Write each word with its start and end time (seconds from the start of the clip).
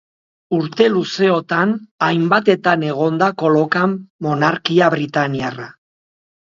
Urte 0.59 0.87
luzeotan, 0.93 1.75
hainbatetan 2.07 2.87
egon 2.89 3.23
da 3.23 3.31
kolokan 3.45 3.95
monarkia 4.29 4.93
britainiarra. 4.97 5.75